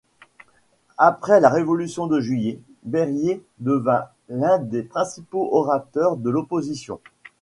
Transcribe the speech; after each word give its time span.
Après 0.97 1.39
la 1.39 1.49
Révolution 1.49 2.07
de 2.07 2.19
Juillet, 2.19 2.59
Berryer 2.81 3.45
devint 3.59 4.09
l'un 4.29 4.57
des 4.57 4.81
principaux 4.81 5.49
orateurs 5.51 6.17
de 6.17 6.31
l'opposition. 6.31 6.99